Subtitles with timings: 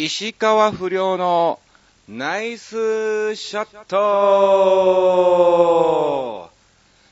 [0.00, 1.58] 石川不良の
[2.08, 3.98] ナイスショット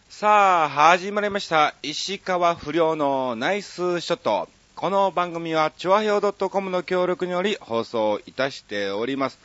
[0.09, 1.75] さあ、始まりました。
[1.83, 4.49] 石川不良のナイスショット。
[4.77, 9.41] この番組は、チョアヘオ .com の協力により放送いたしております。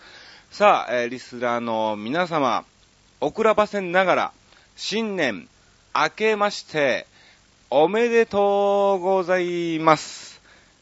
[0.51, 2.63] さあ、リスナーの皆様、
[3.21, 4.31] 遅らばせながら、
[4.75, 5.47] 新年
[5.95, 7.07] 明けまして、
[7.71, 10.39] おめでとうございます。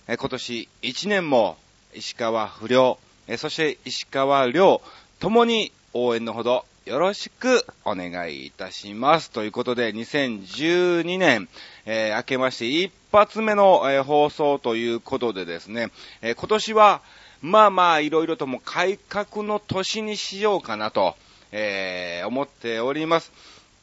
[0.10, 1.55] 今年1年も
[1.94, 4.82] 石川不良、えそして石川良、
[5.20, 9.32] ともに応援のほどよろしくお願いいたします。
[9.32, 11.50] ということで、2012年、
[11.86, 17.02] えー明けまして一発目の、えー放送ということでですね、えー今年は、
[17.42, 21.16] まあまあ、いろいろとも改革の年にしようかなと、
[21.52, 23.32] え思っております。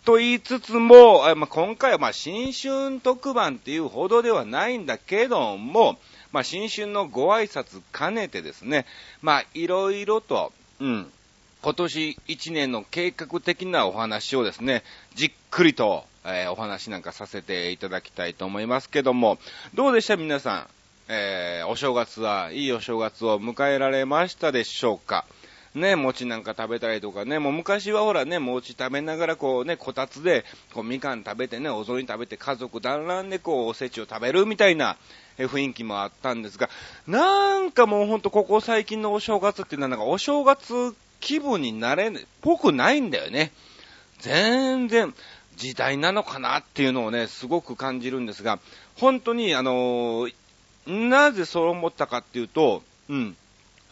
[0.05, 5.98] と言いつつも、あまあ、今回はまあ新春特番っていうほどではないんだけども、
[6.36, 8.84] まあ、新春のご挨拶兼ねてですね、
[9.22, 11.10] まあ、いろいろと、うん、
[11.62, 14.83] 今年1年の計画的なお話をですね、
[15.14, 19.38] じっくりと、えーお話なんかさせていただきたいと思いますけども、
[19.72, 20.19] どうでした？
[20.19, 20.66] 皆さん、
[21.08, 25.24] えーお正月はいいお正月を迎えられましたでしょうか？
[25.77, 34.96] ね、餅なんか食べたりとかね、もう昔はほらね、餅食べながらこうね、こたつで、こうみかん食べてね、お雑煮食べて家族団らんでこうおせちを食べるみたいな
[35.38, 36.70] 雰囲気もあったんですが、
[37.06, 43.52] なんかもうほんとここ最近のお正月っていうのはなんかお正月気分になれ、ぽくないんだよね。
[44.18, 45.14] 全然
[45.56, 48.58] 時代なのかなっていうのをね、すごく感じるんですが、
[48.96, 50.34] 本当にあのー
[50.86, 53.36] なぜそう思ったかっていうと、うん。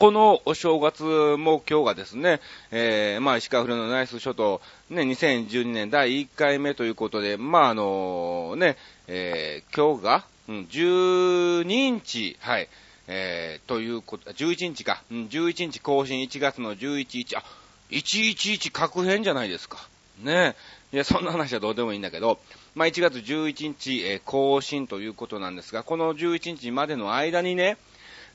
[0.04, 4.60] このお正月も今日がですね、えー、まあ、石川不良のナイスショット、
[4.90, 8.76] ね、2012年第1回目ということで、まあ、あのね、
[9.08, 12.68] えー、今日が、うん、12日、はい、
[13.08, 17.42] えー、ということ、11日か、うん、11日更新1月の11日、あ、
[17.90, 19.88] 111確変じゃないですか。
[20.22, 20.54] ね
[20.92, 22.38] いや、そんな話はどうでもいいんだけど、
[22.74, 27.78] まあ、1月11日、えー更新ということなんですが、この11日までの間にね、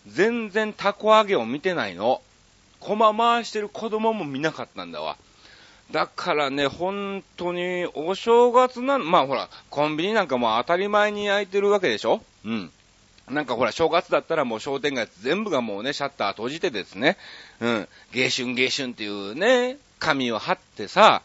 [0.07, 2.21] 全然タコ揚げを見てないの。
[2.79, 5.17] 駒回してる子供も見なかったんだわ。
[5.91, 12.21] だからね、本当に、お正月なん、まあほら、コンビニなんかも当たり前に開いてるわけでしょ？
[12.45, 12.71] うん。
[13.29, 17.17] なんかほら、正月だったらもう商店街全部がもうね、シャッター閉じてですね、
[17.59, 21.21] うん、芸春芸春っていうね、紙を貼ってさ、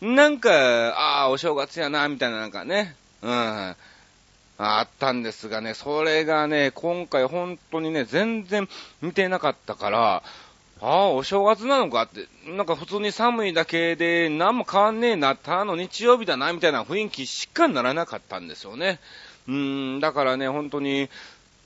[0.00, 3.76] なんか、ああ、お正月やな、みたいななんかね、うん、
[4.58, 8.68] あったんですがね、それがね、今回本当にね、全然
[9.00, 10.22] 見てなかったから、
[10.80, 18.98] ああ、お正月なのかって、なんか普通に寒いだけで何も変わんねえな、たの日曜日だな、みたいな雰囲気しかならなかったんですよね。
[19.46, 21.08] うーん、だからね、本当に、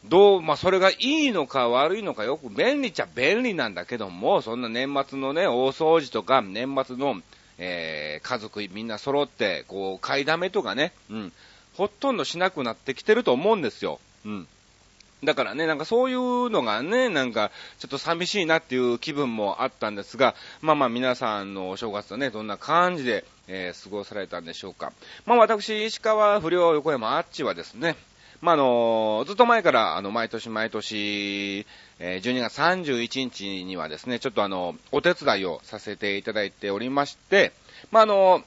[0.05, 7.17] どう、まあ、それがいいのか悪いのかよく便利っちゃ便利なんだけども、そんな年末のね、大掃除とか、年末の、
[7.59, 11.33] えー、家族みんな揃って、こう、買いだめとかね、うん、
[11.77, 14.01] ほとんどしなくなってきてると思うんですよ。
[14.25, 14.49] うん。
[15.25, 24.93] だからね、なんかそういうのがね、なんかちょっと寂しいなっていう気分もあったんですが、まあまあ皆さんのお正月はね、どんな感じで、えー過ごされたんでしょうか。
[25.25, 27.95] まあ私、石川不良横山あっちはですね、
[28.41, 31.67] まああのずっと前から、あの、毎年毎年、
[32.01, 37.53] えー12月31日にはですね、ちょっとあの、お手伝いをさせていただいておりまして、
[37.93, 38.43] まああの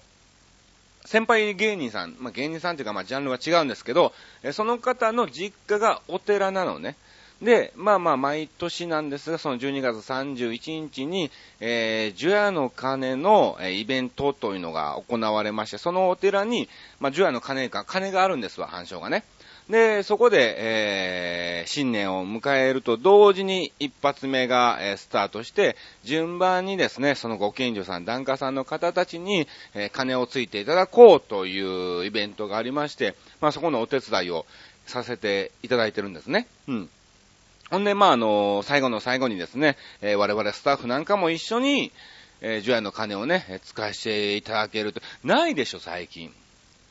[1.05, 6.95] 先輩芸人さん、まあ、芸人さんというか、まあ、ジャンルは違うんですけど、えその方の実家がお寺なのね。
[7.41, 11.29] で、まあまあ、毎年なんですが、その12月31日に、
[11.59, 19.23] えー、除夜の鐘の、えイベントというのが行われまして、そのお寺に、まあ、除夜の鐘か、鐘があるんですわ、反証がね。
[19.69, 34.45] で、そこで、えー新年を迎えると同時に一発目が、えースタートして、順番にですね、そのご近所さん、檀家さんの方たちに、えー鐘をついていただこうというイベントがありまして、まあそこのお手伝いを
[34.85, 36.47] させていただいてるんですね。
[36.67, 36.89] うん。
[37.71, 41.91] ほんで、まあ、あの最後の最後にですね、えー我々スタッフなんかも一緒に、
[42.41, 46.31] えー、除夜の鐘をね、使わせていただけると、ないでしょ、最近。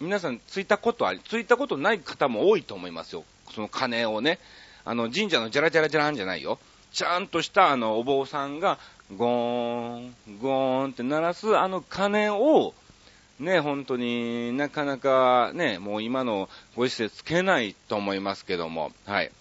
[0.00, 3.24] 皆さん、ついたことあり、ついたことない方も多いと思いますよ。
[3.54, 4.38] その鐘をね。
[4.84, 6.58] あの、神社のジャラジャラジャランじゃないよ。
[6.92, 8.78] ちゃんとした、あの、お坊さんが、
[9.16, 12.74] ゴーン、ゴーンって鳴らす、あの鐘を、
[13.38, 19.32] ね、本当になかなかね、もう今のご時世つけないと思いますけども、はい。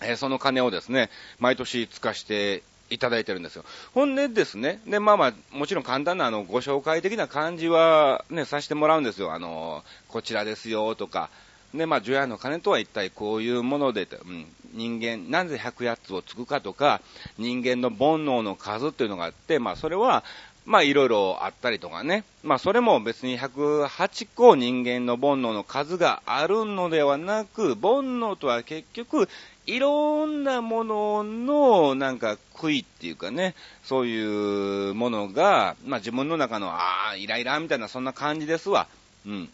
[0.00, 3.64] えーその鐘をですね、毎年使わしていただいてるんですよ。
[3.94, 9.32] ほんでですね、で、まあまあ、もちろん簡単なあの、ご紹介的な感じはね、させてもらうんですよ。
[9.32, 11.30] あの、こちらですよとか、
[11.74, 17.00] で、まあ、除夜の鐘とは一体こういうもので、うん、人間、なぜ108つをつくかとか、
[17.38, 20.24] 人間の煩悩の数っていうのがあって、まあそれは、
[20.64, 22.24] まあいろいろあったりとかね。
[22.42, 29.28] まあそれも別に108個人間の煩悩の数があるのではなく、煩悩とは結局
[29.66, 38.86] いろんなもののなんか悔いっていうかね、そういうものが、まあ自分の中の、ああ、イライラみたいなそんな感じですわ。
[39.26, 39.48] うん。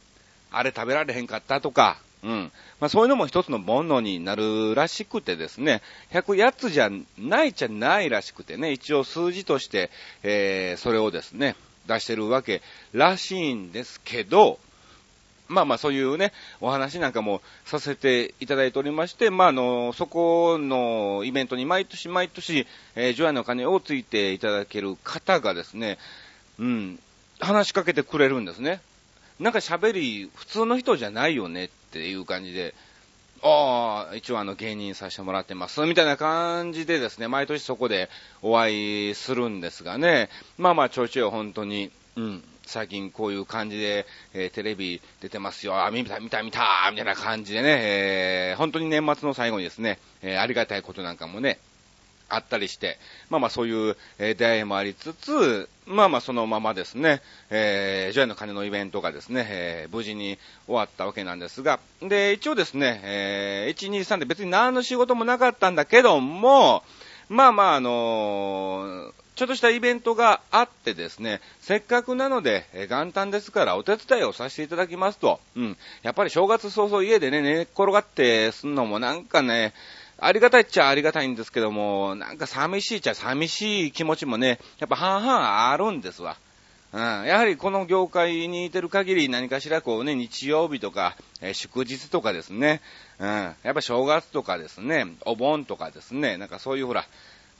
[0.50, 2.52] あれ食べられへんかったとか、うん。
[2.78, 5.80] まあそういうのも一つの煩悩になるらしくてですね、
[6.12, 9.90] 108つじゃないじゃないらしくてね、一応数字として、
[10.22, 11.56] えー、それをですね、
[11.86, 12.60] 出してるわけ
[12.92, 14.58] らしいんですけど、
[15.48, 25.98] まあまあそういうね、お話なんかもさせていただいておりまして、まああの、そこのイベントに毎年毎年、えー、ジョアの金をついていただける方がですね、
[26.58, 26.98] うん、
[27.40, 28.80] 話しかけてくれるんですね。
[29.40, 32.74] なんか喋り、普通の人じゃないよねっていう感じで、
[33.42, 38.08] ああ、一応あの芸人させてもらってます、みたいな感じでですね、毎年そこで
[38.40, 40.28] お会いするんですがね、
[40.58, 51.58] まあまあちょいちょい本当に、うん、最近こういう感じで、えー、テレビ出てますよ、あ、見た、見た、見た、みたいな感じでね、えー、本当に年末の最後にですね、えー、ありがたいことなんかもね、
[52.32, 52.98] あったりして、
[53.28, 57.20] まあまあそういう、え出会いもありつつ、まあまあそのままですね、
[57.50, 66.82] えー、除夜の鐘のイベントがですね、えー、無事に終わったわけなんですが、で、一応ですね、えー、1、2、3で別に何の仕事もなかったんだけども、
[67.28, 75.76] まあまああのー、ちょっとしたイベントがあってですね、せっかくなので、え元旦ですからお手伝いをさせていただきますと、うん。
[76.02, 79.72] やっぱり正月早々家でね、寝っ転がってすんのもなんかね、
[80.18, 86.36] ありがたいっちゃありがたいんですけども、なんか寂しいっちゃ寂しい気持ちもね、やっぱ半々あるんですわ。
[86.92, 92.82] うん、やはりこの業界にいてる限り何かしらこうね、日曜日とか、え、祝日とかですね、
[93.18, 97.06] うん、やっぱ正月とかですね、お盆とかですね、なんかそういうほら、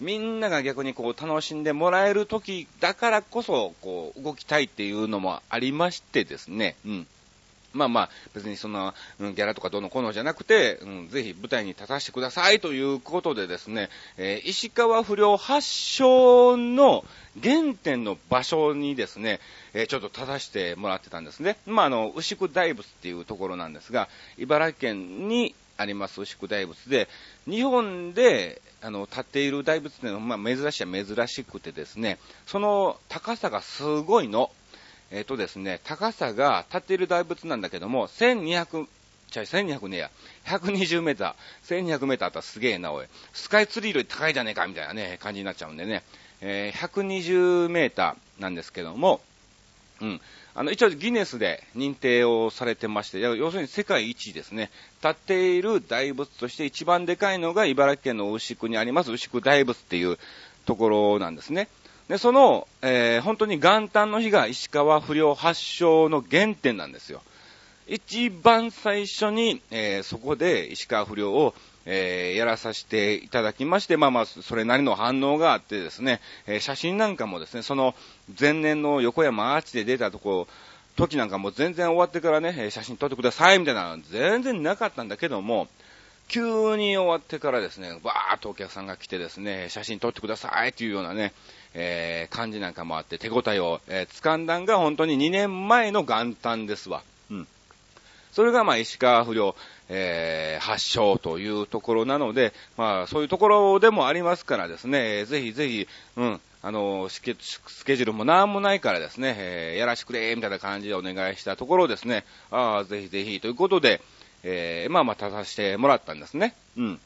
[0.03, 7.07] みんなが逆にこう楽しんでもらえる時だからこそ、こう動きたいっていうのもありましてですね、うん。
[7.73, 13.89] まあまあ、別にそんな、うん、ギャラとかどうのこうのじゃなくて、うん、ぜひ舞台に立たせてくださいということでですね、
[14.19, 17.05] えー、石川不良発祥の
[17.43, 19.41] 原点の場所にですね、
[19.73, 21.57] えー、ちょっと立たせてもらってたんですね。
[21.67, 27.09] まあ、あの、牛久大仏っていうところなんですが、茨城県にあります牛久大仏で、
[27.47, 34.51] 日本で、あの、立っている大仏っていうのは、まあ、珍しいは珍しくてですね、その高さがすごいの。
[35.13, 38.87] えっ、ー、とですね、高さが立っている大仏なんだけども、1200、
[39.31, 40.11] ちゃ1200ねや、
[40.47, 43.07] 120メーター、1200メーターあったらすげえな、おい。
[43.33, 46.03] スカイツリーより高いじゃねえか、みたいなね、感じになっちゃうんでね、
[46.41, 49.21] えー、120メーターなんですけども、
[50.01, 50.21] うん。
[50.55, 54.71] あの、一応ギネスで認定をされてまして、要するに世界一ですね。
[55.03, 60.19] 立っている大仏として一番でかいのが茨城県の牛久にあります牛久大仏っていう
[60.67, 61.69] ところなんですね。
[62.09, 67.23] で、その、えー、本当に元旦の日が石川不良発祥の原点なんですよ。
[67.87, 71.55] 一番最初に、えー、そこで石川不良を、
[71.87, 77.95] えー、やらさせていただきまして、まあまあ、それなりの反応があってですね、えー、写真なんかもですね、その
[78.39, 80.47] 前年の横山アーチで出たとこ、
[80.97, 85.69] 時なんかも全然終わってからね、写真撮ってくださいみたいなの全然なかったんだけども、
[86.29, 91.33] 急に終わってからですね、バーっとお客さんが来てですね、写真撮ってくださいっていうようなね、
[91.75, 97.03] えー、感じなんかもあって、手応えを、えー、掴んだんが本当に2年前の元旦ですわ。
[97.31, 97.49] うん。
[98.33, 99.55] それがまあ石川不良、
[99.95, 114.01] えー、発祥というところなので、まあそういうところでもありますからですね、ぜひぜひ、うん、あの、スケジュールもなんもないからですね、えー、やらしてくれ、みたいな感じでお願いしたところですね、ああ、ぜひぜひということで、
[114.45, 116.55] えー、まあまあ立たせてもらったんですね。
[116.79, 117.01] うん。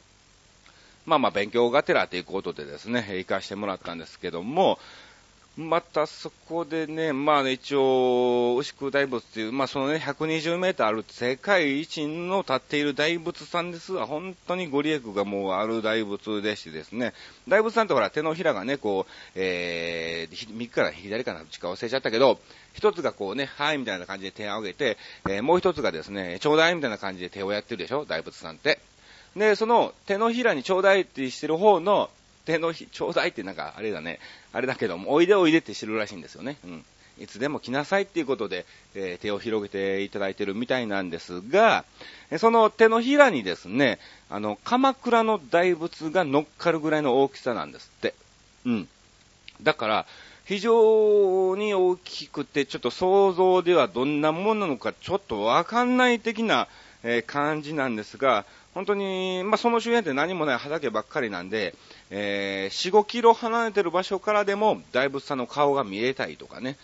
[1.06, 4.78] まあまあ勉強がてらということでですね、行かしてもらったんですけども、
[5.56, 17.14] またそこでね、まあ、ね、一応、牛久大仏っていう、まあそのね、120メーターある世界一の立っている大仏さんですが、本当にご利益がもうある大仏でしてですね、
[17.48, 22.38] 大仏さんってほら手のひらがね、こう、えー、右から左からどっちか忘れちゃったけど、
[22.74, 28.78] 一つがこうね、はいみたいな感じで手を挙げて、えー、もう一つがですね、ちょうだいみたいな感じで手をやってるでしょ、大仏さんって。
[29.34, 32.10] で、その手のひらにちょうだいってしてる方の
[32.46, 34.20] 手のひ、ちょうだいってなんかあれだね、
[34.52, 36.56] あれだけども、おいでおいでってしてるらしいんですよね。
[36.64, 36.84] うん。
[37.18, 41.84] いつでも来なさいっていうことで、えー、手を広げていただいてるみたいなんですが、
[42.38, 43.98] その手のひらにですね、
[44.28, 48.14] あの、鎌倉の大仏が乗っかるぐらいの大きさなんですって。
[48.66, 48.88] うん。
[49.62, 50.06] だから、
[50.44, 56.68] 非常に大きくて、ちょっと想像ではどんなものなのかちょっとわかんない的な、
[57.02, 58.44] えー、感じなんですが、
[58.76, 61.74] 本当に、まあ、その周辺って何もない畑ばっかりなんで、
[62.10, 66.76] えー、4、5キロ離れてる場所からでも、大仏さんの顔が見えたりとかね、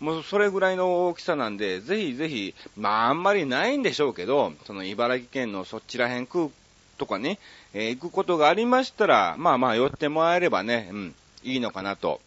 [0.00, 6.48] もうそれぐらいの大きさなんで、ぜひぜひ、まああんまりないんでしょうけど、その茨城県のそちら辺空
[6.96, 7.38] とかね、
[7.74, 11.14] えー、行くことがありましたら、まあまあ寄ってもらえればね、うん、
[11.44, 12.22] いいのかなと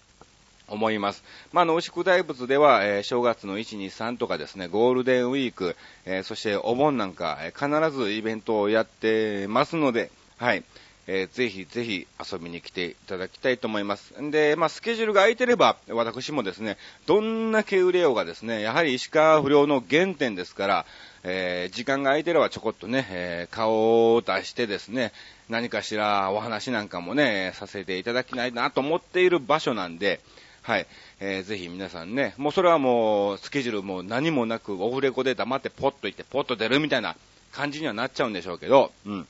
[0.72, 1.24] 思います。
[1.52, 10.64] まあ、の、牛久大仏では、えー、正月の1、2、3とかですね、ゴールデンウィーク、えー、そしてお盆なんか、えー、必ずイベントをやってますので、はい。
[11.12, 14.14] えー、ぜひぜひ遊びに来ていただきたいと思います。
[14.30, 20.86] で、まあ、スケジュールが空いてれば、私もですね、どんなけ売れようがですね、やはり石川不良の原点ですから、
[21.24, 25.12] えー、時間が空いてればちょこっとね、えー、顔を出してですね、
[25.50, 30.20] 何かしらお話なんかもね、させていただきたいなと思っている場所なんで、
[30.62, 30.88] はい。
[31.20, 37.16] えー、ぜひ皆さんね、もうそれはもう、スケジュールも何もなく、オフレコで黙ってポッと行って、ポッと出るみたいな
[37.52, 39.28] 感じにはなっちゃうんでしょうけど、うん。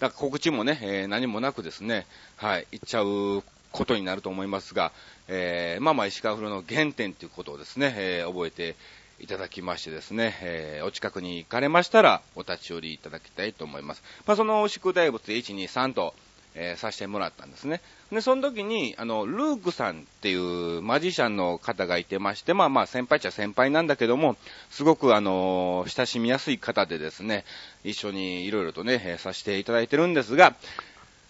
[0.00, 4.92] だから告知もね、えー、何もなくですね、はい、行っちゃうことになると思いますが、
[5.28, 8.76] えー、まあまあ石川風呂の原点ということをですね、えー、覚えて
[9.20, 14.02] いただきましてですね、えー、お近くに行かれましたら、お立ち寄りいただきたいと思います。
[14.26, 16.14] まあ、その牛久大仏1、2、3と、
[16.54, 17.80] えー、させてもらったんですね。
[18.12, 24.36] で、その時に、あの、ルークさんっていうマジシャンの方がいてまして、まあまあ先輩っちゃ先輩なんだけども、
[24.70, 27.44] すごくあの、親しみやすい方でですね、
[27.82, 30.54] 一緒にいろいろとね、えー、させていただいてるんですが、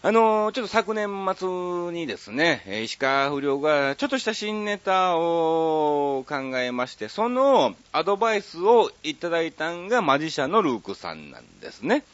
[0.06, 1.48] あのちょっと昨年末
[1.90, 12.04] にですね、石川不良がちょっとした新ネタを考えまして、そのアドバイスをいただいたんがマジシャンのルークさんなんですね。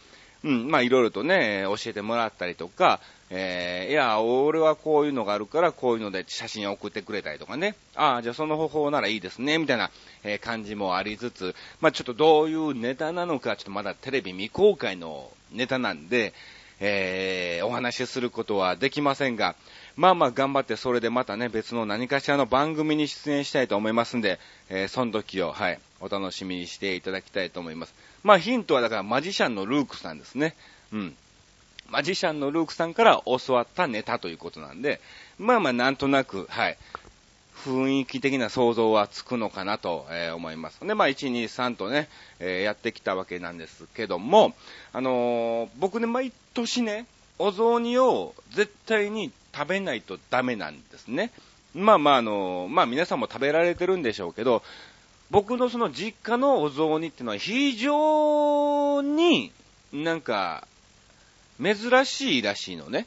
[0.43, 9.91] うん、まあいろいろとね、教えてもらったりとか、えー、いや、俺はこういうのがあるから、こういうので写真を送ってくれたりとかね、ああ、じゃあその方法ならいいですね、みたいな、
[10.25, 16.33] えー、感じもありつつ、まあちょっとどういうネタなのか、ちょっとまだテレビ未公開のネタなんで、
[16.81, 19.55] えー、お話しすることはできませんが、
[19.97, 27.95] まあまあ頑張ってそれでまたね、別の何かしらの番組に出演したいと思いますんで、えー、その時を、はい、お楽しみにしていただきたいと思います。
[28.23, 30.55] まあヒントはだからマジシャンのルークさんですね。
[30.93, 31.17] うん。
[31.91, 35.01] マジシャンのルークさんから教わったネタということなんで、
[35.39, 36.79] まあまあなんとなく、はい、
[37.65, 40.81] 雰囲気的な想像はつくのかなと、え思います。
[40.87, 42.09] で、まあ、1、2、3とね、
[42.39, 44.55] えー、やってきたわけなんですけども、
[44.93, 47.07] あのー、僕ね、毎年ね、
[47.39, 51.33] お雑煮を絶対に食べないとダメなんですね。
[51.75, 54.63] まあまあ、あの、まあ皆さんも食べられてるんでしょうけど、
[55.31, 59.53] 僕のその実家のお雑煮っていうのは非常に
[59.93, 60.67] なんか
[61.63, 63.07] 珍しいらしいのね。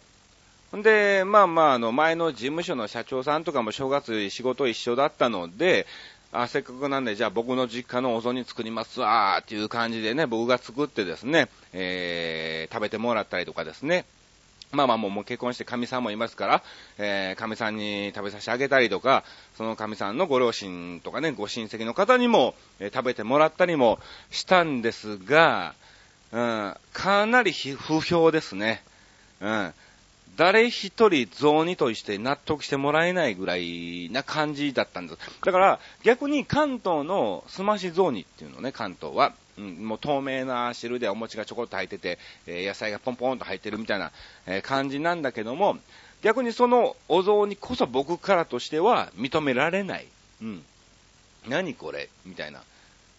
[0.75, 5.85] んで、まあまあ、あの、前の事務所の社長さんとかも正月仕事一緒だったので、
[6.31, 14.05] あ、せっかくなんで、じゃあ僕の実家のお雑煮作りますわーっていう感じでね、僕が作ってですね、えー、食べてもらったりとかですね。
[14.73, 16.63] まあまあもうもう結婚して神さんもいますから、
[16.97, 19.23] えー、神さんに食べさせてあげたりとか、
[19.55, 23.99] その神さんのご両親とかね、ご親戚の方にも、えー、食べてもらったりも
[24.31, 25.75] したんですが、
[26.31, 28.83] うん、かなり不評ですね。
[29.39, 29.73] うん。
[30.35, 35.19] 誰一人雑煮として納得してもらえないぐらいな感じだったんです。
[35.45, 39.33] だから逆に関東のすまし雑煮っていうのね、関東は。
[39.57, 44.11] うん、もう透明な汁でお餅がちょこっと入ってて、え、野菜がポンポンと入ってるみたいな、
[44.47, 45.77] え、感じなんだけども、
[46.23, 50.07] 逆にそのお雑煮こそ僕からとしては認められない。
[50.41, 50.63] うん。
[51.47, 52.61] 何これみたいな。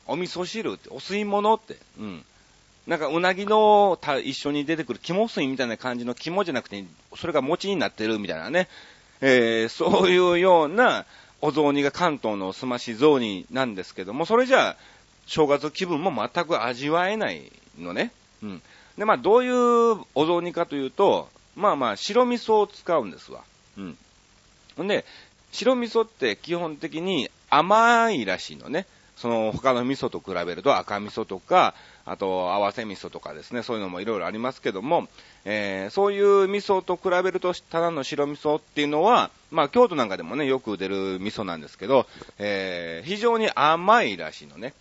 [0.07, 1.77] お味噌汁って、お吸い物って。
[1.99, 2.25] うん。
[2.87, 6.85] なんかうなぎのた一緒に出てくる肝水みたいな感じの肝じゃなくて、
[7.17, 8.69] それが餅になってるみたいなね、
[9.21, 11.07] えー、そういうような
[11.41, 14.77] お雑煮が関東のすまし雑煮なんですけども、それじゃあ、
[15.27, 18.13] 正月気分も全く味わえないのね。
[18.43, 18.63] うん。
[18.99, 23.43] で、まあ、どういうお雑煮かというと、まあまあ、白味噌を使うんですわ。
[23.79, 23.99] うん。
[24.77, 25.05] ほんで、
[25.53, 28.87] 白味噌って基本的に甘いらしいのね。
[29.17, 35.09] その他の味噌と比べると赤味噌とか、あと合わせ味噌とかですね、そういうのもいろいろありますけども、
[35.45, 42.07] えー、そういう味噌と比べると、ただの白味噌っていうのは、まあ京都なんかでもね、よく出る味噌なんですけど、
[42.39, 44.75] えー、非常に甘いらしいのね。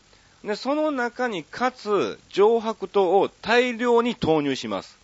[0.43, 4.97] で、その中にかつ、上白糖を大量に投入します。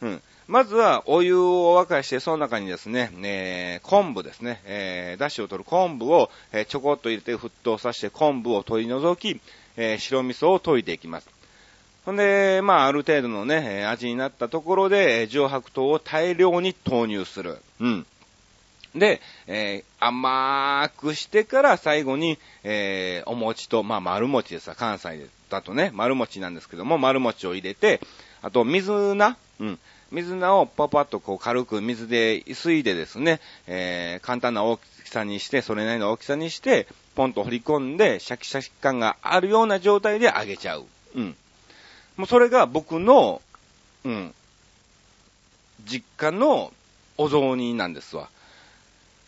[0.00, 0.22] うん。
[0.48, 9.40] まずはお湯を沸かして、その中にですね、えー、昆布ですね、えー、出汁を取る昆布を、えー、ちょこっと入れて沸騰させて昆布を取り除き、
[9.76, 11.28] えー、白味噌を溶いていきます。
[12.04, 17.58] ほんで、まあ、ある程度のね、味になったところで、上白糖を大量に投入する。
[17.80, 18.06] うん。
[18.94, 28.00] で、えー、甘くしてから最後に、えー、お餅と、まあ、丸餅ですわ、関西だとね、丸餅なんですけども、丸餅を入れて、
[28.42, 29.78] あと水菜、うん。
[30.10, 40.84] 水菜をパパッとこう軽く水で吸いでですね、えー、簡単な大きさにして、それなりの大きさにして、ポンと掘り込んで、シャキシャキ感があるような状態で揚げちゃう。
[41.14, 41.36] うん。
[42.16, 43.40] もうそれが僕の、
[44.04, 44.34] うん、
[45.86, 46.72] 実家の
[47.16, 48.28] お雑煮なんですわ。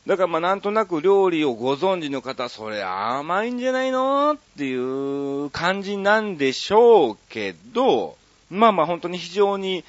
[0.06, 8.16] だからまあなんとなく料理をご存知の方、それ甘いんじゃないのっていう感じなんでしょうけど、
[8.50, 9.82] まあまあ本当に非常に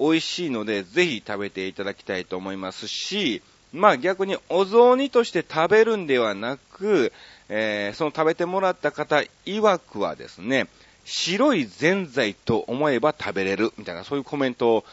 [0.00, 3.42] 美味しいので、ぜひ食べていただきたいと思いますし、
[3.74, 7.12] まあ逆にお雑煮として食べるんではなく、
[7.50, 10.66] えー、その食べてもらった方曰くはですね、
[11.04, 14.84] 白いぜんざいと思えば食べれる、みたいなそういうコメントを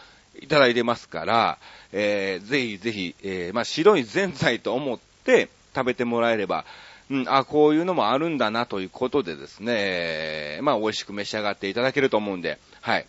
[0.41, 1.57] いただいてますから、
[1.91, 6.65] えー、ぜひぜひ、えー、まあ、白いぜんざいと思って食べてもらえれば、
[7.09, 9.73] うん、あ、こういうのもあるんだなということでですね、
[10.57, 13.05] え、まあ、美味しく召し上がっていただけると思うんで、はい。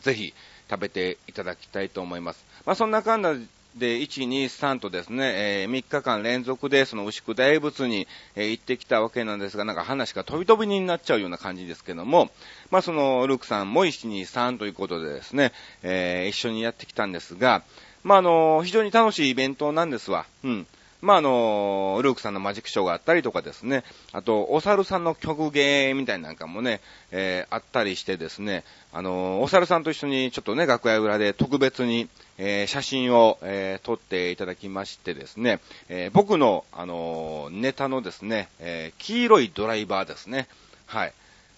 [0.00, 0.32] ぜひ、
[0.70, 2.44] 食べていただきたいと思います。
[2.64, 12.30] まあ、そんな感じで、1、2、3とですね、えー、3日間連続でその牛久大仏に、えー、行ってきたわけなんですが、なんか話が飛び飛びになっちゃうような感じですけども、
[12.70, 17.62] まあその、ルークさんも1、2、3ということでですね、えー、一緒にやってきたんですが、
[18.02, 20.26] まああの、非常に楽しいイベントなんですわ。
[20.42, 20.66] うん。
[21.00, 26.80] まあ、あの、ルークさんのマジックショーがあったりとかですね、あと、お猿さんの曲芸みたいなんかもね、
[27.10, 40.48] えー、あったりしてですね、あの、お猿さんと一緒にちょっとね、楽屋裏で特別に、えー、写真を、えー、撮っていただきましてですね、えー、僕の、あのネタのですね、え黄色いドライバーですね、
[40.86, 41.12] はい。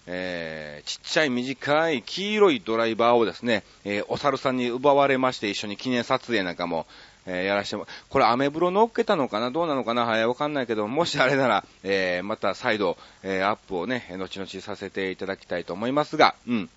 [0.05, 6.85] えー、ちっちゃい短い黄色いドライバーをですね、えー、お猿さんに奪われまして一緒に記念撮影なんかも、
[7.25, 9.51] えー、やらしても、これアメブロ乗っけたのかな？
[9.51, 10.05] どうなのかな？
[10.05, 16.69] はい、わかんないけど、もしあれなら、えー、また再度、えー、アップをね、後々させていただきたいと思いますが、うん。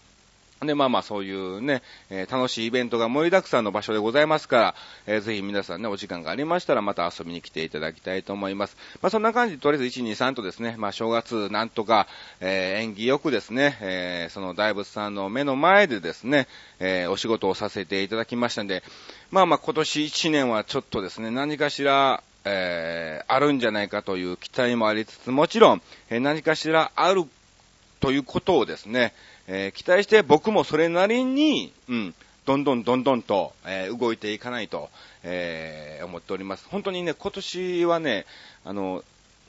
[0.64, 4.75] で、まあまあそういうね、えー、楽しいイベントが盛りだくさんの場所でございますから、
[5.06, 8.76] えー、ぜひ皆さんね、お時間がありましたらまた遊びに来ていただきたいと思います。
[9.02, 12.06] まあそんな感じで、とりあえず1、2、3とですね、まあ正月なんとか、
[12.40, 16.49] えー、縁起よくですね、え、その大仏さんの目の前でですね、
[16.80, 18.82] え、お仕事をさせていただきましたんで、
[19.30, 27.25] まあまあ今年1年はちょっとですね、何かしら、え、あるんじゃないかという期待もありつつ、もちろん、え、何かしらある
[28.00, 29.12] ということをですね、
[29.49, 32.15] えー、期待して僕もそれなりに、うん、
[32.47, 34.89] どんどんどんどんと、えー、動いていかないと、
[35.23, 36.67] えー、思っております。
[36.71, 38.26] 本当にね、今年はね、
[38.65, 39.02] あの、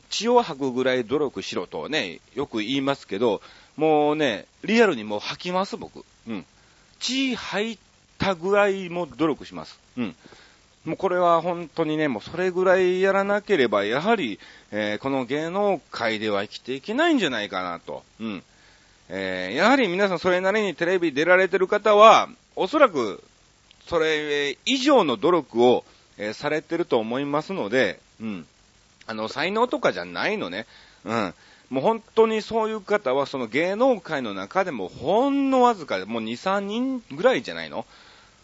[0.10, 3.42] 血を吐くぐらい努力しろとね、よく言いますけど、
[3.76, 6.04] もうね、リアルにもう吐きます、僕。
[6.28, 6.46] うん。
[7.00, 7.80] 血吐い
[8.18, 9.80] たぐらいも努力します。
[9.98, 10.16] うん。
[10.86, 14.40] もうこれは本当にね、もうそれぐらいやらなければ、やはり、
[14.72, 18.04] えー、この芸能界では生きていけないんじゃないかなと。
[18.20, 18.44] うん。
[19.10, 23.24] えー、やはり皆さんそれなりにテレビ出られてる方は、おそらく、
[23.88, 25.86] それ以上の努力を、
[26.18, 28.48] えー、されてると思いますので、うん。
[29.06, 30.66] あの、才能とかじゃないのね。
[31.06, 31.34] うん。
[31.70, 37.86] もう本当にそういう方は、その芸能界の中でもほんのわずかで、もう2、3人ぐらいじゃないの？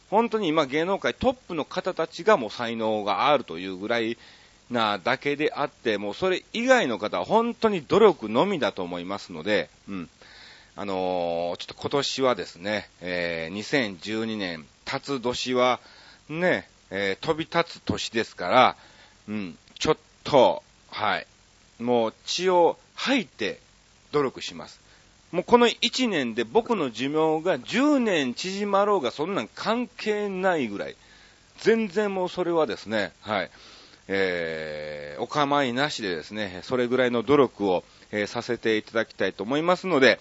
[0.10, 4.18] 本当に今芸能界トップの方たちがもう才能があるというぐらい
[4.70, 10.10] なだけであって、もうそれ以外の方は本当に努力のみだと思いますので、うん。
[10.76, 15.80] あのー、ちょっと今年はですね、えー、2012年、辰年は、
[16.30, 18.76] ね、えー、飛び立つ年ですから、
[19.28, 21.28] うん、ちょっと、はい、
[21.80, 23.60] もう血を吐いて
[24.12, 24.82] 努力します。
[25.32, 30.96] もうこの1年で僕の寿命が10年縮まろうがそんなん関係ないぐらい、
[31.60, 33.52] 全然もうそれはですね、はい、
[34.08, 40.20] えー、お構いなしでですね、それぐらいの努力を、えー、させていただきたいと思いますので、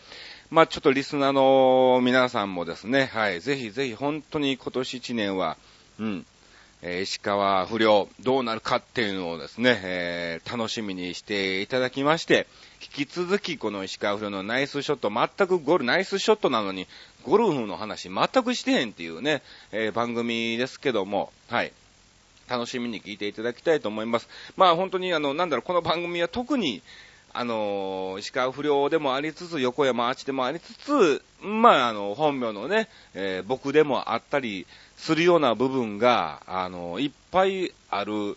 [0.52, 5.56] まあちょっとリスナーの皆さんもですね、はい、ぜひぜひ本当に今年1年は、
[5.98, 6.26] うん、
[6.82, 12.46] えー、石川不良どうなるかっていうのをですね、えー、楽しみにしていただきまして、
[12.82, 16.86] 引き続きこの石川不良のナイスショット、全くゴール、ナイスショットなのに、
[17.24, 21.72] ゴルフの話全くしてへんっていうね、えー、番組ですけども、はい。
[22.50, 24.28] 楽しみに聞いていただきたいと思います。
[24.58, 26.82] まあ本当にあの、なんだろう、この番組は特に、
[27.34, 34.66] あの、石川不良でもありつつ、横山アーチでもありつつ、まあ、あの、本名のね、えー、僕でもあったり
[34.96, 38.36] するような部分が、あの、いっぱいある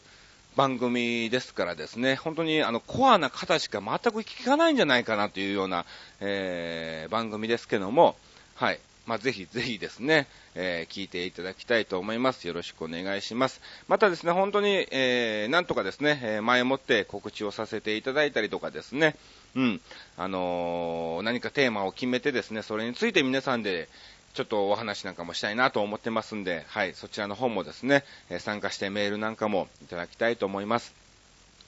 [0.56, 5.86] 番組ですからですね、本当にあの、コアな方しか全く聞かないんじゃないかなというような、
[6.22, 8.16] えー、番組ですけども、
[8.56, 8.80] はい。
[9.06, 12.48] まあ、ぜひぜひですね、えー、聞いていただきたいと思います。
[12.48, 13.62] よろしくお願いします。
[13.88, 19.16] またですね、本当に、えー、なんとかですね、え、前もって告知をさせていただいたりとかですね、
[19.56, 19.82] うん、
[20.18, 23.90] あのー、何かテーマを決めてですね、それについて皆さんで
[24.34, 30.94] ちょっとお話なんかもしたいなと思ってますんで、はい、そちらの方もですね、え参加してメールなんかもいただきたいと思います。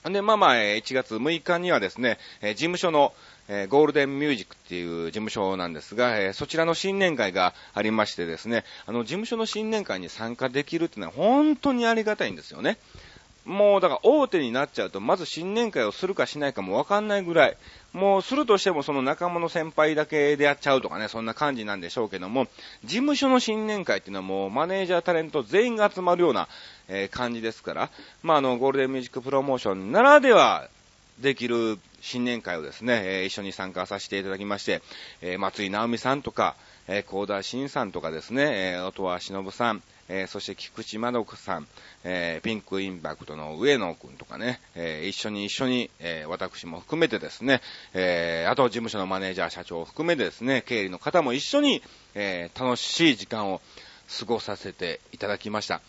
[0.04, 3.12] で、まあまあ、1月6日にはですね、事務所の、
[3.48, 12.78] えゴールデンミュージックっていう事務所なんですが、えそちらの新年会がありましてですね、あの、事務所の新年会に参加できるっていうのは本当にありがたいんですよね。
[13.48, 17.56] もうだから大手になっちゃうと、まず新年会をするかしないかもわかんないぐらい、
[17.94, 22.46] もうするとしてもその仲間の先輩だけでやっちゃうとかね、そんな感じなんでしょうけども、
[22.84, 26.46] 事務所の新年会っていうのはもうマネージャータレント全員が集まるような、
[26.88, 27.90] えー、感じですから、
[28.22, 30.68] まああの、ゴールデンミュージックプロモーションならでは
[31.18, 34.82] できる新年会をですね、え、一緒に参加させていただきまして、
[35.20, 36.56] え、松井直美さんとか、
[36.86, 41.66] えー、田新さんとかですね、え、音羽忍さん、え、そして菊池まど子さん、
[42.04, 47.60] え、ピンクインパクトの上野くんとかね、え、一緒に一緒に、え、私も含めてですね、
[47.92, 51.82] え、あと事務所のマネージャー社長を含めてですね、経理の方も一緒に、
[52.14, 53.60] え、楽しい時間を
[54.18, 55.82] 過ごさせていただきました。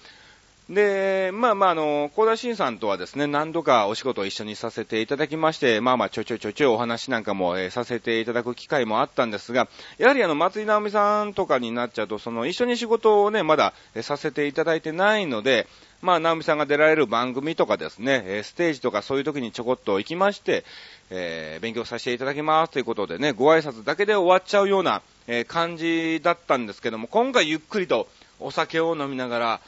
[0.70, 15.66] で、まあまあ、あの、高田新さんとはですね、何度かお仕事を一緒にさせていただきまして、まあまあ、ちょちょちょちょお話なんかも、えー、させていただく機会もあったんですが、やはりあの、松井直美さんとかになっちゃうと、その、一緒に仕事をね、まだ、えー、させていただいてないので、
[16.04, 20.66] まあ、直美さんが出られる番組とかですね、えー、ステージとかそういう時にちょこっと行きまして、
[21.10, 28.08] えー、勉強させていただきますということでね、ご挨拶だけで終わっちゃうような、えー、感じだったんですけども、今回ゆっくりと
[28.40, 29.62] お酒を飲みながら、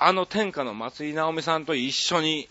[0.00, 2.48] あの天下の松井直美さんと一緒に、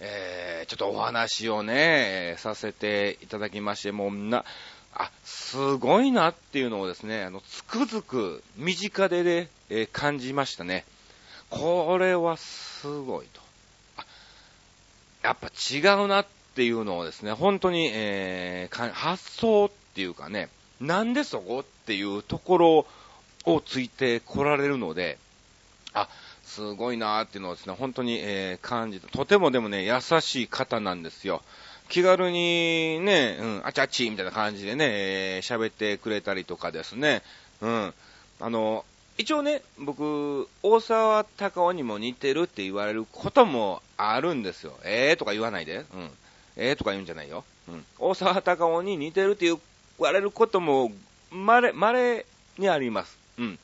[0.00, 4.44] えー、ちょっとお話をね、させていただきまして、もうな、
[4.92, 10.84] あ、すごいなっていうのをですね、あの、つくづく身近でね、えー、感じましたね。
[11.48, 13.40] これはすごいと。
[15.22, 16.26] やっぱ違うなっ
[16.56, 20.48] ていうのをですね、本当に、えー、発想っていうかね、
[20.80, 22.86] なんでそこっていうところ
[23.44, 25.18] をついて来られるので、
[25.92, 26.08] あ、
[26.50, 29.08] すごいなーっていうのをですね、本当に、えー、感じた。
[29.08, 31.42] とてもでもね、優しい方なんですよ。
[31.88, 34.86] 気軽にね、うん、あちあちみたいな感じでね、
[35.36, 37.22] えー、喋ってくれたりとかですね、
[37.60, 37.94] うん。
[38.40, 38.84] あの、
[39.16, 44.76] 一応ね、僕、大沢たかおにも似てるって言われることもあるんですよ。
[44.84, 45.78] えーとか言わないで。
[45.78, 46.10] うん。
[46.56, 47.44] えーとか言うんじゃないよ。
[47.68, 47.84] うん。
[47.98, 49.58] 大沢たかおに似てるって言
[49.98, 50.90] われることも、
[51.30, 52.26] まれ、まれ
[52.58, 53.18] にあります。
[53.38, 53.58] うん。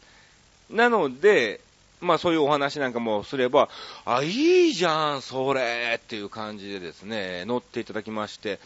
[0.70, 1.60] なので、
[2.00, 3.68] まあそういうお話なんかもすれば、
[4.04, 8.60] あ、いいじゃん、それっていう感じでですね、乗っていただきまして、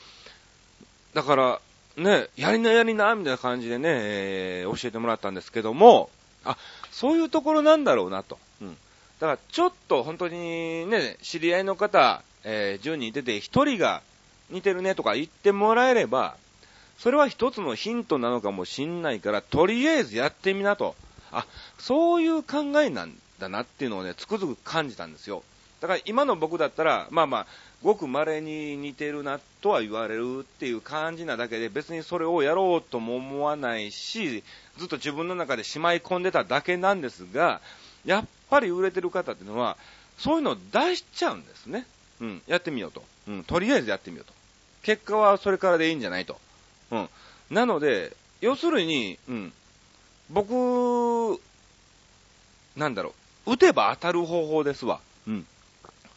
[1.15, 1.61] だから、
[1.97, 6.11] ね、やりなやりな、みたいな感じでね、えー、教えてもらったんですけども、
[6.45, 6.57] あ、
[6.91, 8.39] そういうところなんだろうなと。
[8.63, 8.77] うん。
[9.19, 14.03] だから、ちょっと本当にね、知り合いの方、えー、10人いてて、1人が
[14.51, 16.37] 似てるねとか言ってもらえれば、
[16.99, 20.95] それは一つのヒントなのかもしんないから、とりあえずやってみなと。
[21.33, 21.47] あ、
[21.79, 25.43] そういう考えなんだなっていうのをね、つくづく感じたんですよ。
[25.81, 27.47] だから今の僕だったら、まあまあ、
[27.83, 34.45] ごく稀に似てるなとは言われるっていう感じなだけで、別にそれをやろうとも思わないし、
[34.77, 37.63] ずっと自分の中でしまい込んでただけなんですが、
[38.05, 39.79] やっぱり売れてる方っていうのは、
[40.19, 41.87] そういうのを出しちゃうんですね。
[42.21, 43.03] うん、やってみようと。
[43.29, 44.35] うん、とりあえずやってみようと。
[44.83, 46.39] 結果はそれからでいいんじゃないと。
[46.91, 47.09] うん。
[47.51, 49.53] なので、要するに、うん、
[50.31, 51.41] 僕、
[52.77, 53.13] なんだろ
[53.47, 55.01] う、打てば当たる方法ですわ。
[55.27, 55.47] うん。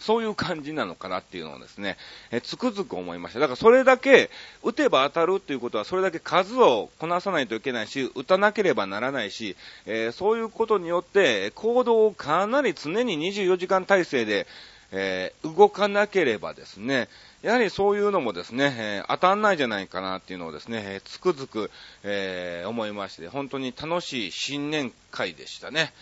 [0.03, 1.97] そういう感じなのかなっていうのをですね、
[2.29, 3.39] えつくづく思いました。
[3.39, 4.29] だからそれだけ、
[4.61, 14.45] 打てば当たるっていうことは、それだけ数をこなさないといけないし、打たなければならないし、えー、そういうことによって、行動をかなり常に24時間体制で、
[14.91, 17.07] えー、動かなければですね、
[17.43, 21.69] やはりそういうのもですね、え、当たんないじゃないかなっていうのをですね、え、つくづく、
[22.03, 25.93] えー、思いまして、本当に楽しい新年会でしたね。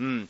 [0.00, 0.28] うん。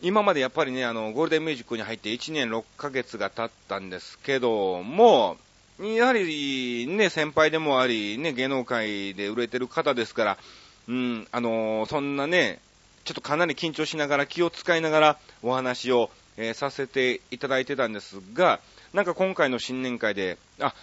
[0.00, 5.36] 今までやっぱりね、あの、ゴールデンミュージックに入って1年6ヶ月が経ったんですけども、
[5.80, 10.38] やはりね、先輩でもあり、ね、芸能界で売れてる方ですから、
[10.86, 12.60] うん、あのそんなね、
[13.04, 18.60] ちょっとかなり緊張しながら気を使いながらお話を、えー、させていただいてたんですが、
[18.92, 20.74] なんか今回の新年会で、あ、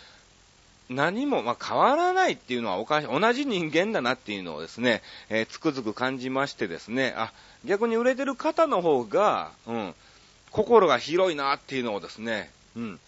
[0.89, 7.31] 何も、まあ、変わらないっていうのはおかしい、同じ人間だなっていうのをですね、えー、つくづく感じましてですね、あ、
[7.65, 9.95] 逆に売れてる方の方が、うん、
[10.51, 12.99] 心が広いなっていうのをですね、うん、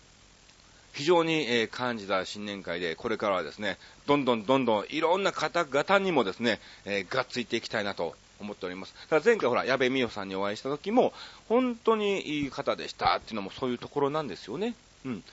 [0.94, 8.96] 非常に、えー、感じた新年会で、これからはですね、どんどんどんどんいろんな方々にもですね、えー、がっついていきたいなと思っております。
[9.08, 11.14] ただ前回ほら、矢部美代さんにお会いした時も、
[11.48, 14.74] 本当にいい方でしたっていうのもそういうところなんですよね。
[15.06, 15.24] うん。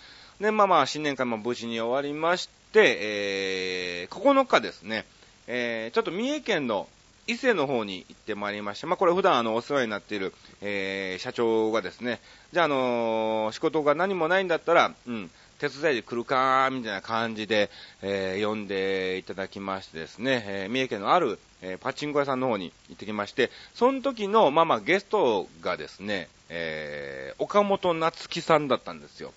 [0.40, 5.06] で、まあまあ、新年会も無事に終わりまして、えー、9日ですね、
[5.46, 6.88] えー、ちょっと三重県の、
[7.26, 8.86] 伊勢の方に行ってまいりました。
[8.86, 12.20] まあ、これ普段あの、お世話になっている、えー、社長がですね、
[12.52, 17.70] じゃあ、あのー、仕事が何もないんだったら、うん、手伝いで来るか、みたいな感じで、
[18.02, 29.32] えー、呼んでいただきましてですね、えー、三重県のある、えー、パチンコ屋さんの方に行ってきまして、その時の、まあまあ、ゲストがですね、えー、岡本夏樹さんだったんですよ。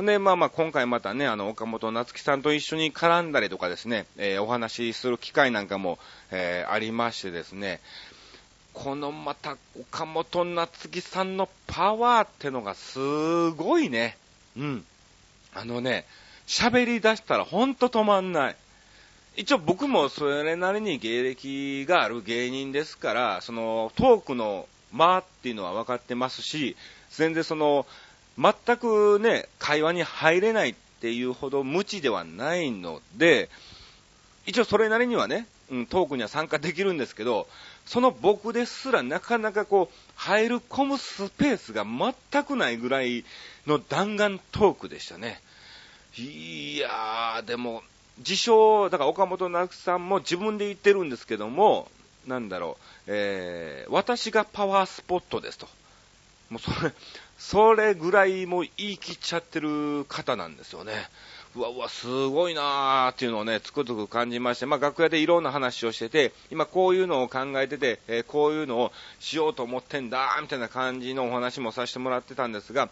[0.00, 5.98] で、まあまあ今回またね、あの、岡本夏樹さんと一緒に絡んだりとかですね、えー、お話しする機会なんかも、
[6.30, 7.80] えー、ありましてですね、
[8.74, 14.16] このまた岡本夏樹さんのパワーってのがすごいね。
[14.56, 14.84] うん。
[15.52, 16.04] あのね、
[16.46, 18.56] 喋り出したらほんと止まんない。
[19.36, 26.76] 一応僕もそれなりに芸歴がある芸人ですから、そのトークの間っていうのは分かってますし、
[27.10, 27.84] 全然その、
[28.38, 33.50] 全くね、会話に入れないっていうほど無知ではないので、
[34.46, 37.48] 一応それなりにはね、うん、トークには参加できるんですけど、
[37.84, 43.24] その僕ですらなかなかこう、入る込むスペースが全くないぐらい
[43.66, 45.40] の弾丸トークでしたね。
[46.16, 47.82] いやー、でも、
[48.18, 51.90] 自称、だから岡本直樹さんも自分で言ってるんですけども、
[52.26, 55.68] なんだろう、えー、私がパワースポットですと。
[56.50, 56.92] もうそれ、
[57.38, 60.92] それぐらいもう言い切っちゃってる方なんですよね。
[61.56, 72.90] うわうわ、すごいなーっていうのをね、つくづく感じまして、まあ楽屋でいろんな話をしてて、今こういうのを考えてて、えー、こういうのをしようと思ってんだー、みたいな感じのお話もさせてもらってたんですが、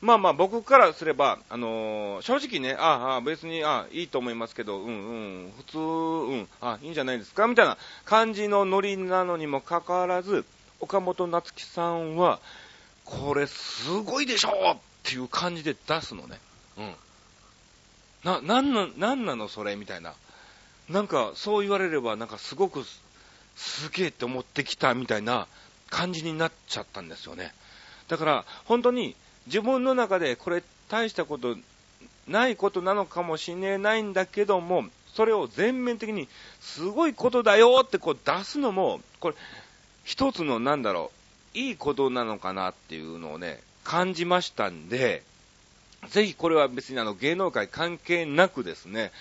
[0.00, 10.44] まあまあ僕からすれば、あのー、正直ね、ああ、別に、あいいと思いますけど、うんうん、普通、うん、あいいんじゃないですかみたいな感じのノリなのにもかかわらず、
[10.80, 12.40] 岡本夏樹さんは、
[13.10, 16.38] これすごいでしょっていう感じで出すのね。
[16.78, 16.94] うん。
[18.24, 20.14] な、なんな、なんなのそれみたいな。
[20.88, 22.84] なんか、そう言われれば、なんかすごく
[23.56, 25.48] すげえって思ってきたみたいな
[25.88, 27.52] 感じになっちゃったんですよね。
[28.08, 31.56] だから、本当に自分の中でこれ大したこと
[32.28, 36.28] ないことなのかもしれないんだけども、それを全面的に
[36.60, 39.36] すごいことだよってこう出すのも、これ、
[40.04, 41.19] 一つのなんだろう、
[41.54, 45.22] いいことなのかなっていうのをね、感じましたんで、
[46.08, 49.12] ぜひこれは別にあの芸能界関係なくですね、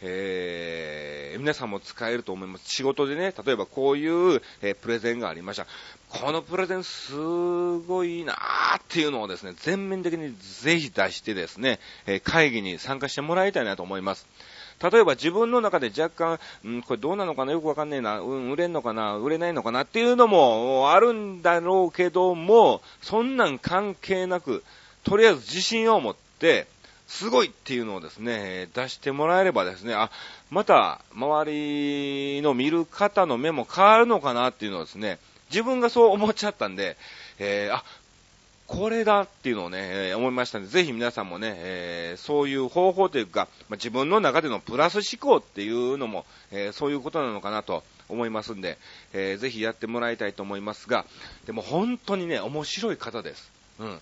[0.00, 2.68] えー、皆さんも使えると思います。
[2.68, 5.66] 仕事でね、例えばこういう、えー、プレゼンがありました。
[6.08, 14.26] このプレゼンすごいなーっていうのをですね、全面的にぜひ出してですね、えー、会議に参加してもらいたいなと思います。
[14.82, 24.62] 例えば自分の中で若干、うん、これどうなのかなよくわかんねえな、うん、売れんのかな売れないのかなっていうのもあるんだろうけども、そんなん関係なく、
[25.04, 26.66] とりあえず自信を持って、
[27.08, 30.10] すごいっていうのをですね、出してもらえればですね、あ、
[30.50, 35.18] また周りの見る方の目も変わるのかなっていうのをですね、
[35.50, 36.98] 自分がそう思っちゃったんで、
[37.38, 37.82] えー、あ、
[38.68, 48.76] これだっていうのをね、えー、思いましたんで、ぜひ皆さんもね、えー、そういう方法というか、まあ、自分の中でのプラス思考っていうのも、えー、そういうことなのかなと思いますんで、
[49.14, 51.06] えー、ぜひやってもらいたいと思いますが、
[51.46, 53.50] でも本当にね、面白い方です。
[53.78, 54.00] うん。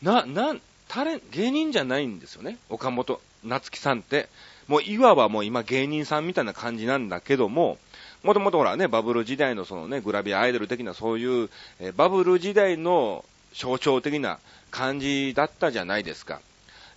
[0.00, 0.54] な、な、
[0.86, 2.56] タレ、芸人じゃないんですよね。
[2.70, 4.28] 岡本夏樹さんって。
[4.68, 7.78] もういわばもう今芸人さんみたいな感じなんだけども、
[8.22, 14.38] もともとほらね、バブル時代のそのね、グラビアアイドル的なそういう、え、バブル時代の象徴的な
[14.70, 16.40] 感じだったじゃないですか。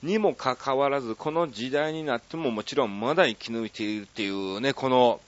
[0.04, 5.22] にもかかわらず、この時代になってももちろんまだ生き抜いているっていうね、この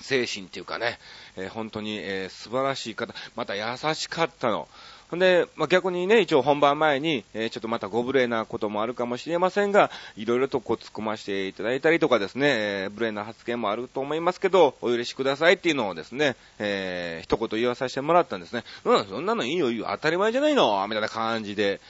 [0.00, 0.98] 精神っていうかね、
[1.36, 3.62] えー、本当に、えー、素晴らしい方、また優
[3.94, 4.68] しかったの。
[5.10, 18.64] ほんで、まあ、逆にね、一応本番前に、えー、ちょっとまたご無礼なこともあるかもしれませんが、いろいろとこう突っ込ませていただいたりとかですね、えー、無礼な発言もあると思いますけど、お許しくださいっていうのをですね、えー、一言言わさせてもらったんですね。
[18.84, 21.80] うん、そんなのいいよいいよ、当たり前じゃないのみたいな感じで、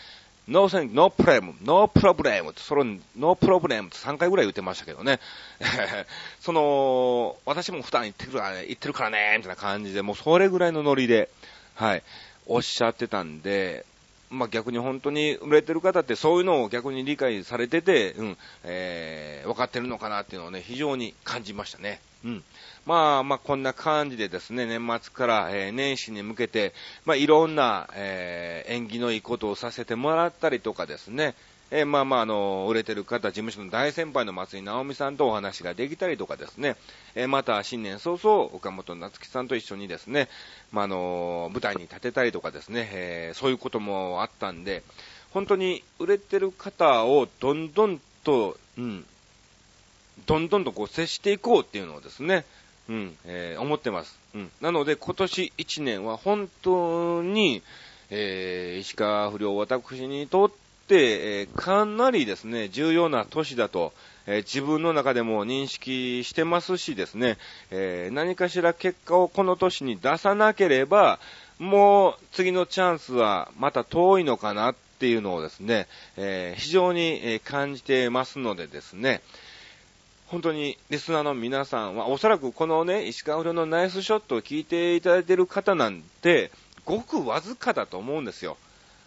[0.49, 2.85] ノーセン、ノープレム、ノープロブレムその、
[3.19, 5.21] ノープロブレムって3回ぐらい言ってましたけどね。
[6.41, 11.29] その、私も普段言ってるからね、言ってるからね、みたいな感じで、もうそれぐらいのノリで、
[11.75, 12.03] はい。
[12.47, 13.85] おっしゃってたんで、
[14.31, 22.01] まあ、逆に本当に売れてる方ってそういうのを逆に理解されてて、うん、えー、分かってるのかなっていうのをね、非常に感じましたね。
[22.25, 22.45] うん。
[22.87, 26.73] まあまあこんな感じでですね、年末から、えー、年始に向けて、
[27.05, 31.35] まあいろんな、えー、縁起のいいことをさせてもらったりとかですね、
[31.71, 36.77] えー、まあまあ、あの、売れてる方、事務所の大先輩の松井直美さんとお話ができたりとかですね、
[37.15, 40.29] えー、また新年早々、岡本夏樹さんと一緒にですね、
[40.73, 44.83] まあ、あの、舞台に立てたりとかですね、えー、そういうこともあったんで、
[45.33, 49.05] 本当に売れてる方をどんどんと、うん、
[50.27, 52.45] どんどんとこう接していこうっていうのをですね、
[52.89, 54.19] うん、えー、思ってます。
[54.35, 54.51] うん。
[54.61, 57.63] なので、今年1年は本当に、
[58.11, 60.51] えー、石川不良私にとっ
[60.89, 63.93] て、えー、かなりですね、重要な年だと、
[64.27, 67.37] えー、自分の中でも認識してますしですね、
[67.71, 71.19] えー、何かしら結果をこの年に出さなければ、
[71.59, 79.21] もう次のチャンスはまた遠いのかなっていうのをですね、えー、非常に感じてますのでですね、
[80.29, 86.51] 本当にリスナーの皆さんは、おそらくこのね、石川不良のナイスショットを聞いていただいている方なんて、
[86.85, 88.59] ごくわずかだと思うんですよ。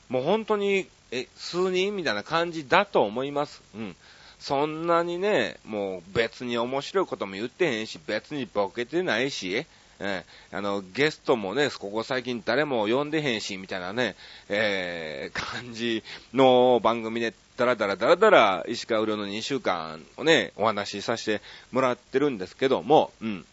[0.10, 3.62] もう本当に、え、数人みたいな感じだと思います。
[3.76, 3.96] うん。
[4.40, 9.68] そんなにね、もう別に面白いことも言ってへんし、別にボケてないし、
[10.00, 14.16] えー、あの、ゲストもね、ここ最近誰も呼んでへんし、みたいなね、
[14.50, 16.04] えー、感じ
[16.34, 23.46] の番組で、だらだらだらだら、石川不良の2週間をね、お話しさせてもらってるんですけども、うん。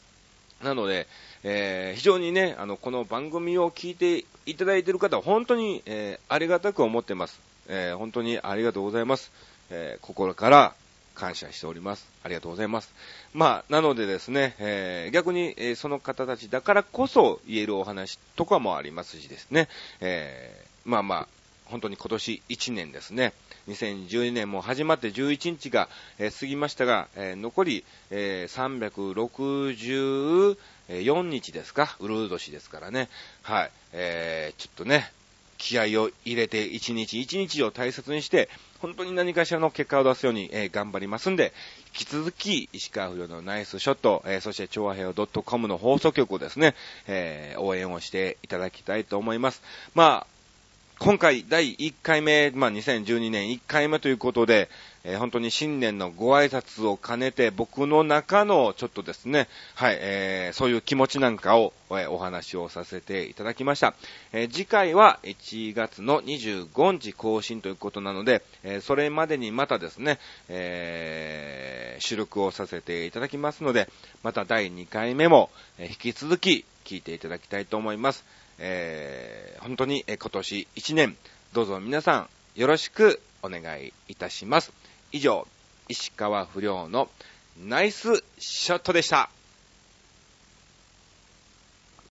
[0.63, 1.07] なので、
[1.45, 7.41] えー、非常にね、あの、この番組を聞いていただいている方は本当に、えー、ありがたく思ってます。
[7.69, 9.31] えー、本当にありがとうございます。
[9.71, 10.75] え心から
[11.15, 12.09] 感謝しております。
[12.23, 12.93] ありがとうございます。
[13.35, 19.69] まあ、なのでですね、え逆に、えその方たちだからこそ言えるお話とかもありますしですね、
[20.01, 21.29] えまあまあ、
[21.67, 23.33] 本当に今年1年ですね、
[23.69, 30.57] 2012年も始まって11日が、え過ぎましたが、え残り、え364
[31.23, 33.09] 日ですか、ウルー年ですからね。
[33.43, 33.71] はい。
[33.93, 35.13] えー、ちょっとね、
[35.59, 38.49] 気合を入れて一日一日を大切にして、
[38.81, 41.53] 本当に何かしらの結果を出すように、えー、頑張りますんで、
[41.99, 46.75] 引き続き、石川不良のナイスショット、えー、そして、調和平和 .com の放送局をですね、
[47.09, 49.63] えー、応援をしていただきたいと思います。
[49.95, 50.38] まあ、
[51.01, 54.69] 今回第1回目、まあ、2012年1回目ということで、
[55.05, 63.95] えー、本当に新年のご挨拶を兼ねて、僕の中のちょっとですね、はい、えー、そういう気持ちなんかを、えー、お話をさせていただきました。
[64.33, 73.89] えー、次回は1月の25日更新ということなので、え、それまでにまたですね、えー、収録をさせていただきますので、
[74.25, 78.25] また第2回目も、え、引き続き聞いていただきたいと思います。
[78.59, 81.17] えー、本当に今年1年、
[81.53, 84.73] どうぞ皆さんよろしくお願いいたします。
[85.13, 85.47] 以上、
[85.89, 87.09] 石川不良の
[87.57, 89.31] ナイスショットでした。